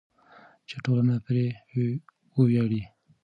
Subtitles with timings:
[0.67, 1.45] چې ټولنه پرې
[2.35, 2.81] وویاړي.